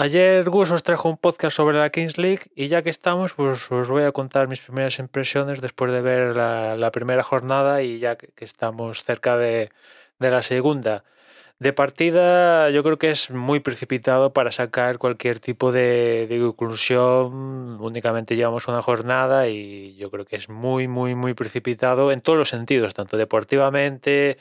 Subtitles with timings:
[0.00, 3.70] Ayer Gus os trajo un podcast sobre la Kings League y ya que estamos, pues
[3.70, 8.16] os voy a contar mis primeras impresiones después de ver la, primera jornada y ya
[8.16, 9.68] que, estamos cerca de,
[10.18, 11.04] la segunda.
[11.58, 17.78] De partida yo creo que es muy precipitado para sacar cualquier tipo de, de, conclusión.
[17.78, 22.38] Únicamente llevamos una jornada y yo creo que es muy, muy, muy precipitado en todos
[22.38, 24.38] los sentidos, tanto deportivamente,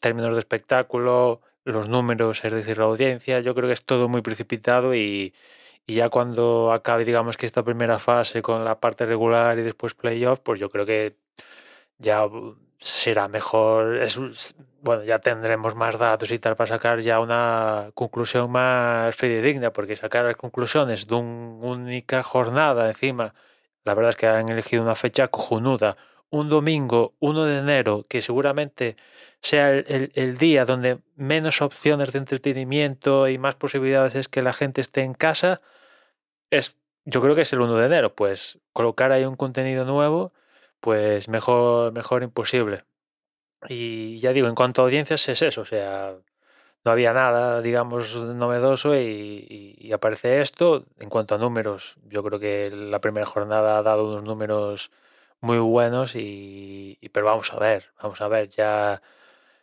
[0.00, 4.22] términos de espectáculo, los números, es decir, la audiencia, yo creo que es todo muy
[4.22, 5.34] precipitado y,
[5.86, 10.40] ya cuando acabe, digamos que esta primera fase con la parte regular y después playoff,
[10.40, 11.16] pues yo creo que
[11.98, 12.28] ya
[12.78, 14.18] será mejor, es,
[14.82, 19.96] bueno, ya tendremos más datos y tal para sacar ya una conclusión más fidedigna, porque
[19.96, 23.34] sacar las conclusiones de una única jornada encima,
[23.84, 25.96] la verdad es que han elegido una fecha cojonuda,
[26.30, 28.96] un domingo 1 de enero, que seguramente
[29.40, 34.80] sea el, día donde menos opciones de entretenimiento y más posibilidades es que la gente
[34.80, 35.60] esté en casa,
[36.50, 38.14] es, yo creo que es el 1 de enero.
[38.14, 40.32] Pues colocar ahí un contenido nuevo,
[40.80, 42.84] pues mejor, mejor imposible.
[43.68, 46.16] Y ya digo, en cuanto a audiencias es eso, o sea,
[46.86, 50.84] no había nada, digamos, novedoso y, aparece esto.
[51.00, 54.92] En cuanto a números, yo creo que la primera jornada ha dado unos números
[55.46, 59.00] muy buenos y, pero vamos a ver, vamos a ver, ya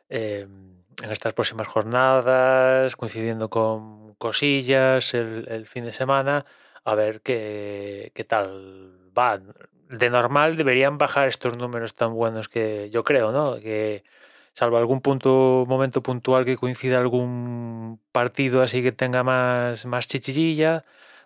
[0.09, 6.45] em, en estas próximas jornadas, coincidiendo con cosillas el, fin de semana,
[6.85, 9.39] a ver qué, qué tal va.
[9.89, 13.59] De normal deberían bajar estos números tan buenos que yo creo, ¿no?
[13.59, 14.03] Que
[14.53, 20.83] salvo algún punto, momento puntual que coincida algún partido así que tenga más, más chichillilla,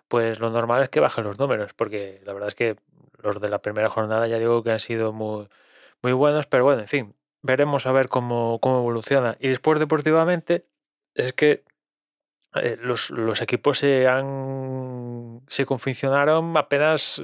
[0.08, 2.76] pues lo normal es que bajen los números, porque la verdad es que
[3.22, 5.48] los de la primera jornada ya digo que han sido muy,
[6.02, 9.36] muy buenos, pero bueno, en fin, veremos a ver cómo, cómo evoluciona.
[9.40, 10.66] Y después deportivamente
[11.14, 11.64] es que
[12.54, 15.66] eh, los, los, equipos se han se
[16.56, 17.22] apenas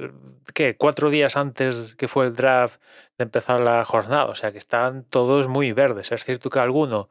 [0.53, 0.77] ¿qué?
[0.77, 2.79] cuatro días antes que fue el draft
[3.17, 6.11] de empezar la jornada, o sea que están todos muy verdes.
[6.11, 7.09] Es cierto que alguno,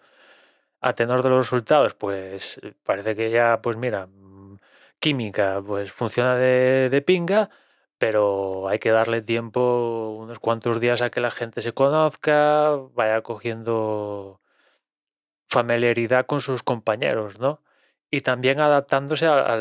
[0.81, 4.09] a tenor de los resultados, pues parece que ya, pues mira,
[5.05, 7.51] química, pues funciona de, pinga,
[7.99, 13.21] pero hay que darle tiempo, unos cuantos días a que la gente se conozca, vaya
[13.21, 14.41] cogiendo
[15.47, 17.61] familiaridad con sus compañeros, ¿no?
[18.11, 19.57] Y también adaptándose a,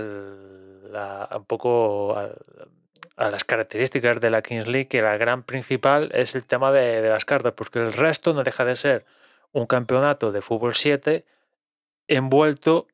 [1.35, 6.45] un poco a, las características de la Kings League, que la gran principal es el
[6.45, 9.05] tema de, de las cartas, porque el resto no deja de ser
[9.51, 11.25] un campeonato de fútbol 7
[12.07, 12.87] envuelto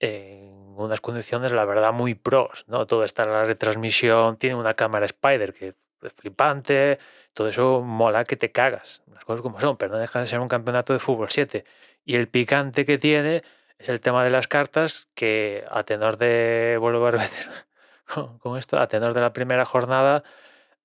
[0.00, 2.86] en unas condiciones, la verdad, muy pros, ¿no?
[2.86, 6.98] Todo está en la retransmisión, tiene una cámara Spider que es flipante,
[7.34, 10.40] todo eso mola que te cagas, las cosas como son, pero no deja de ser
[10.40, 11.64] un campeonato de fútbol 7.
[12.04, 13.42] Y el picante que tiene
[13.78, 17.48] es el tema de las cartas, que a tenor de, vuelvo a repetir
[18.40, 20.22] con, esto, a tenor de la primera jornada,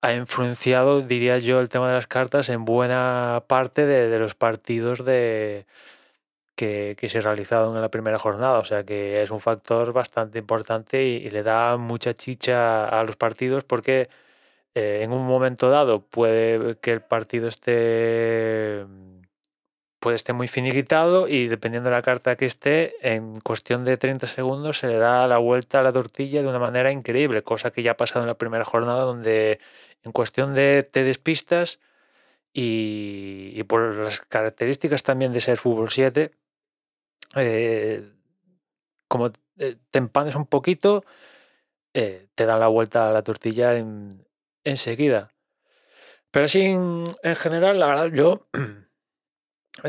[0.02, 5.06] ha influenciado, diría yo, el tema de las cartas en buena parte de los partidos
[5.06, 5.66] de,
[6.96, 8.60] que, se realizaron en la primera jornada.
[8.60, 13.16] O sea que es un factor bastante importante y, le da mucha chicha a los
[13.16, 14.10] partidos porque
[14.76, 18.86] eh, en un momento dado puede que el partido esté
[20.00, 24.28] puede estar muy finiquitado y dependiendo de la carta que esté, en cuestión de 30
[24.28, 27.84] segundos se le da la vuelta a la tortilla de una manera increíble, cosa que
[27.84, 29.60] ya ha pasado en la primera jornada donde
[30.04, 31.80] en cuestión de te despistas
[32.54, 36.32] y, y por las características también de ser fútbol 7,
[37.36, 38.12] eh,
[39.08, 41.04] como eh, te empanes un poquito,
[41.94, 44.26] eh, te dan la vuelta a la tortilla en,
[44.64, 45.30] enseguida.
[46.32, 48.48] Pero así en, general, la verdad, yo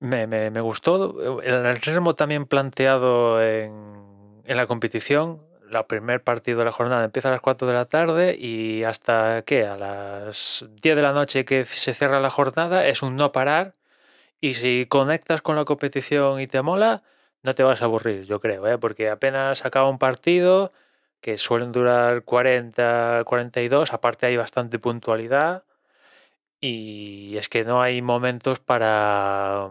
[0.00, 1.42] me, me, gustó.
[1.42, 5.46] El ritmo también planteado en, en la competición.
[5.70, 9.42] El primer partido de la jornada empieza a las 4 de la tarde y hasta
[9.42, 13.32] que a las 10 de la noche que se cierra la jornada es un no
[13.32, 13.74] parar
[14.42, 17.02] y si conectas con la competición y te mola,
[17.42, 18.76] no te vas a aburrir, yo creo, ¿eh?
[18.76, 20.72] porque apenas acaba un partido,
[21.20, 25.62] que suelen durar 40, 42, aparte hay bastante puntualidad
[26.60, 29.70] y es que no hay momentos para...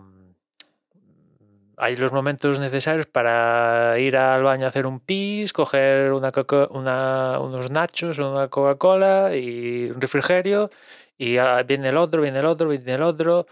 [1.77, 7.71] Hay los momentos necesarios para ir al baño a hacer un pis, coger una, unos
[7.71, 10.69] nachos, una Coca-Cola y un refrigerio
[11.17, 13.47] y viene el otro, viene el otro, viene el otro.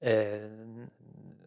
[0.00, 0.48] Eh,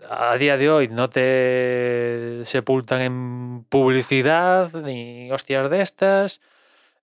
[0.09, 6.41] a día de hoy no te sepultan en publicidad ni hostias de estas.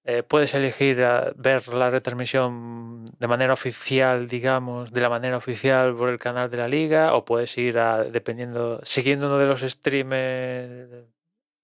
[0.04, 1.04] Eh, puedes elegir
[1.36, 6.56] ver la retransmisión de manera oficial, digamos, de la manera oficial por el canal de
[6.56, 10.90] la liga, o puedes ir a, dependiendo, siguiendo uno de los streamers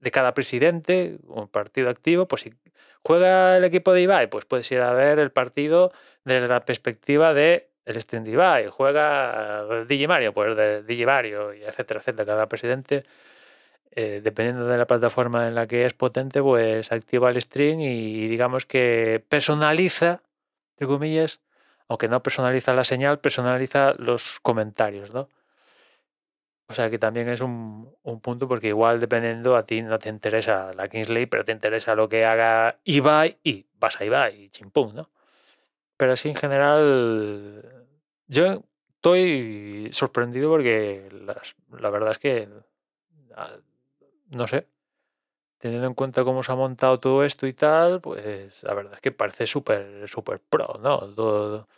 [0.01, 2.55] de cada presidente, un partido activo, pues si
[3.03, 5.93] juega el equipo de Ibai, pues puedes ir a ver el partido
[6.25, 12.27] desde la perspectiva de el Ibai, juega Digimario, pues de Digimario, y etcétera, etcétera.
[12.27, 13.05] Cada presidente,
[13.93, 18.29] eh, dependiendo de la plataforma en la que es potente, pues activa el stream y
[18.29, 20.23] digamos que personaliza,
[20.73, 21.41] entre comillas,
[21.89, 25.29] aunque no personaliza la señal, personaliza los comentarios, ¿no?
[26.69, 30.09] O sea que también es un, un, punto porque igual dependiendo a ti no te
[30.09, 34.49] interesa la Kingsley, pero te interesa lo que haga Ibai y vas a Ibai y
[34.49, 35.11] chimpum, ¿no?
[35.97, 37.89] Pero así en general
[38.27, 42.49] yo estoy sorprendido porque las, la verdad es que
[43.37, 43.57] ah,
[44.31, 44.67] no sé,
[45.59, 49.01] teniendo en cuenta cómo se ha montado todo esto y tal, pues la verdad es
[49.01, 50.99] que parece súper, súper pro, ¿no?
[51.15, 51.69] Todo,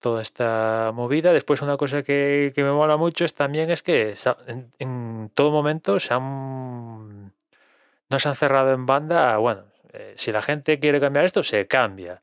[0.00, 1.32] toda esta movida.
[1.32, 4.14] Después una cosa que, me mola mucho es también es que
[4.46, 7.34] en, en todo momento se han,
[8.08, 9.36] no se han cerrado en banda.
[9.38, 12.22] Bueno, eh, si la gente quiere cambiar esto, se cambia.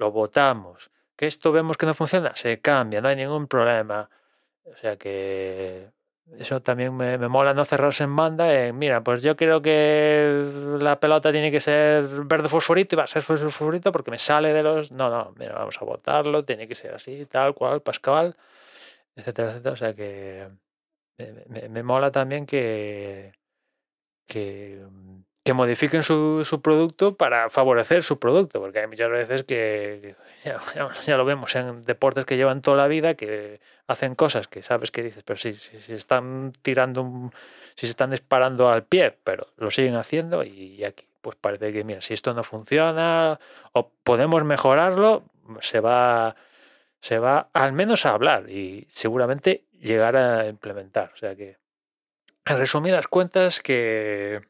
[0.00, 0.90] Lo votamos.
[1.14, 4.08] Que esto vemos que no funciona, se cambia, no hay ningún problema.
[4.64, 5.90] O sea que
[6.38, 8.52] eso también me, me, mola no cerrarse en banda.
[8.54, 13.04] En, mira, pues yo creo que la pelota tiene que ser verde fosforito y va
[13.04, 14.90] a ser fosforito porque me sale de los.
[14.90, 18.36] No, no, mira, vamos a votarlo, tiene que ser así, tal cual, Pascal,
[19.16, 19.72] etcétera, etcétera.
[19.74, 20.48] O sea que
[21.18, 23.32] me, me, me mola también que,
[24.26, 24.82] que
[25.44, 30.14] que modifiquen su, su, producto para favorecer su producto, porque hay muchas veces que,
[30.44, 30.60] ya,
[31.06, 34.90] ya, lo vemos en deportes que llevan toda la vida, que hacen cosas que sabes
[34.90, 37.32] que dices, pero si, si, si están tirando, un,
[37.74, 41.84] si se están disparando al pie, pero lo siguen haciendo y aquí pues parece que,
[41.84, 43.38] mira, si esto no funciona
[43.72, 45.24] o podemos mejorarlo,
[45.60, 46.36] se va,
[47.00, 51.12] se va al menos a hablar y seguramente llegar a implementar.
[51.14, 51.58] O sea que,
[52.44, 54.40] en resumidas cuentas, que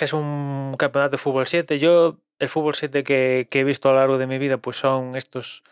[0.00, 1.78] que es un campeonato de fútbol 7.
[1.78, 5.14] Yo, el fútbol 7 que, he visto a lo largo de mi vida, pues son
[5.14, 5.62] estos,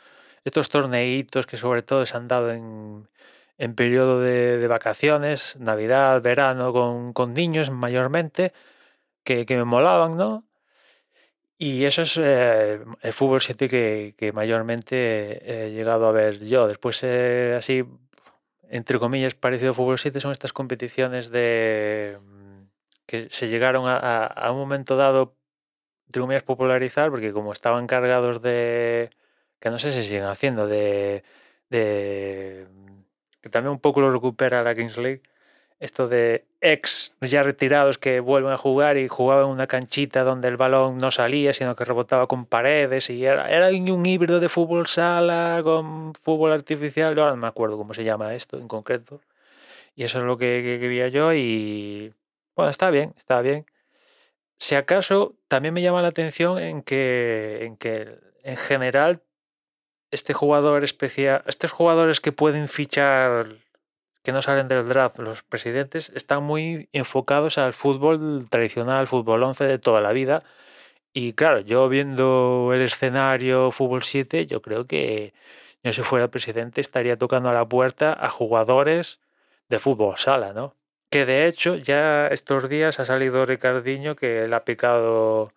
[0.44, 3.08] estos torneitos que sobre todo se han dado en,
[3.56, 8.52] en periodo de, vacaciones, Navidad, verano, con, con niños mayormente,
[9.24, 10.44] que, que, me molaban, ¿no?
[11.56, 16.68] Y eso es eh, el fútbol 7 que, que, mayormente he llegado a ver yo.
[16.68, 17.82] Después, eh, así,
[18.68, 22.18] entre comillas, parecido a fútbol 7 son estas competiciones de
[23.08, 25.34] que se llegaron a, a, a un momento dado,
[26.08, 29.10] entre comillas, popularizar, porque como estaban cargados de,
[29.60, 31.24] que no sé si siguen haciendo, de,
[31.70, 32.66] de
[33.40, 35.22] que también un poco lo recupera la Kings League,
[35.80, 40.48] esto de ex ya retirados que vuelven a jugar y jugaban en una canchita donde
[40.48, 44.50] el balón no salía, sino que rebotaba con paredes y era, era un híbrido de
[44.50, 49.22] fútbol sala con fútbol artificial, ahora no me acuerdo cómo se llama esto en concreto.
[49.96, 52.12] Y eso es lo que, que, que vi yo y
[52.58, 53.66] bueno, está bien, está bien.
[54.58, 59.22] Si acaso, también me llama la atención en que, en que en general
[60.10, 63.58] este jugador especial, estos jugadores que pueden fichar,
[64.24, 69.64] que no salen del draft, los presidentes, están muy enfocados al fútbol tradicional, fútbol 11
[69.64, 70.42] de toda la vida.
[71.12, 75.32] Y claro, yo viendo el escenario Fútbol 7, yo creo que
[75.84, 79.20] yo si fuera presidente estaría tocando a la puerta a jugadores
[79.68, 80.74] de fútbol sala, ¿no?
[81.10, 85.50] Que de hecho ya estos días ha salido Ricardiño que le ha picado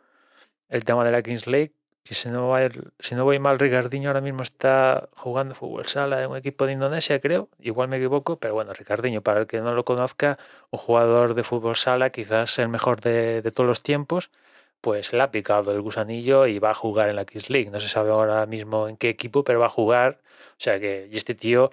[0.70, 1.74] el tema de la Kings League.
[2.06, 2.54] Si no,
[3.00, 6.74] si no voy mal, Ricardiño ahora mismo está jugando fútbol sala en un equipo de
[6.74, 7.50] Indonesia, creo.
[7.60, 10.40] Igual me equivoco, pero bueno, Ricardiño, para el que no lo conozca,
[10.72, 14.32] un jugador de fútbol sala, quizás el mejor de, de todos los tiempos,
[14.82, 17.70] pues le ha picado el gusanillo y va a jugar en la Kings League.
[17.72, 20.20] No se sabe ahora mismo en qué equipo, pero va a jugar.
[20.52, 21.72] O sea que, y este tío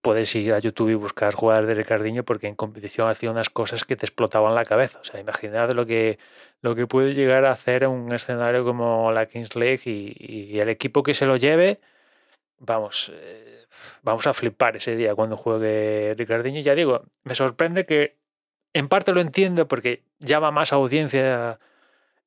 [0.00, 3.84] puedes ir a YouTube y buscar jugadores de Ricardiño porque en competición hacía unas cosas
[3.84, 5.00] que te explotaban la cabeza.
[5.00, 6.18] O sea, imaginad lo que,
[6.62, 10.14] lo que puede llegar a hacer en un escenario como la Kings League y,
[10.54, 11.80] y el equipo que se lo lleve,
[12.58, 13.66] vamos, eh,
[14.02, 16.60] vamos a flipar ese día cuando juegue Ricardiño.
[16.60, 18.16] Ya digo, me sorprende que
[18.72, 21.58] en parte lo entiendo porque llama más audiencia,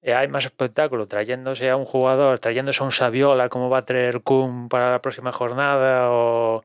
[0.01, 3.85] eh, hay más espectáculo trayéndose a un jugador, trayéndose a un Saviola como va a
[3.85, 6.63] traer Kuhn para la próxima jornada o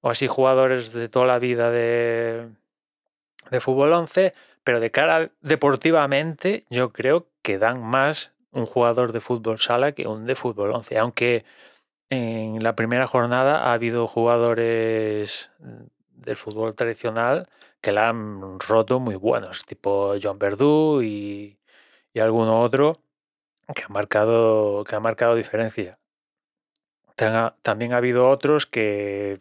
[0.00, 2.48] o así jugadores de toda la vida de,
[3.50, 4.32] de fútbol 11,
[4.64, 10.06] pero de cara deportivamente yo creo que dan más un jugador de fútbol sala que
[10.06, 11.44] un de fútbol 11, aunque
[12.10, 17.48] en la primera jornada ha habido jugadores del fútbol tradicional
[17.80, 21.58] que la han roto muy buenos, tipo John Verdú y,
[22.12, 23.00] y alguno otro
[23.74, 25.98] que ha marcado, que ha marcado diferencia.
[27.62, 29.38] También ha habido otros que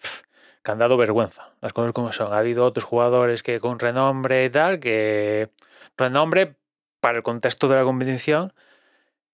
[0.63, 2.34] que han dado vergüenza, las cosas como son.
[2.34, 5.50] Ha habido otros jugadores que con renombre y tal, que
[5.98, 6.56] renombre
[7.00, 8.54] para el contexto de la competición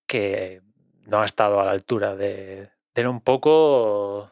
[0.08, 0.62] que
[1.06, 4.32] no ha estado a la altura de, de un poco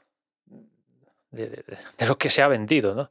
[1.33, 1.63] de,
[2.07, 3.09] lo que se ha vendido, ¿no?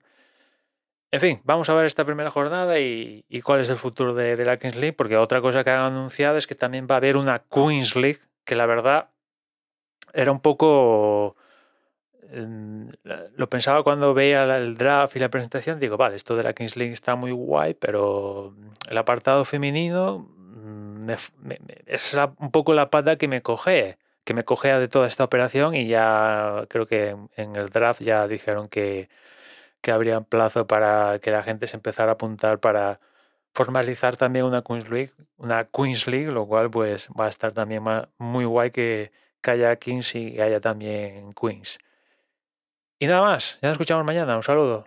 [1.11, 4.57] En fin, vamos a ver esta primera jornada y, cuál es el futuro de, la
[4.57, 7.41] Kings League, porque otra cosa que han anunciado es que también va a haber una
[7.41, 9.11] Queens League, que la verdad
[10.15, 11.37] era un poco...
[12.33, 16.77] Lo pensaba cuando veía el draft y la presentación, digo, vale, esto de la Kings
[16.77, 18.55] League está muy guay, pero
[18.89, 21.11] el apartado femenino mm,
[21.87, 25.75] es un poco la pata que me coge que me cogea de toda esta operación
[25.75, 29.09] y ya creo que en el draft ya dijeron que,
[29.81, 33.01] que habría plazo para que la gente se empezara a apuntar para
[33.55, 37.85] formalizar también una Queens League, una Queens League, lo cual pues va a estar también
[38.19, 39.11] muy guay que,
[39.43, 41.79] que haya Kings y haya también Queens.
[43.03, 44.87] Y nada más, ya nos escuchamos mañana, un saludo.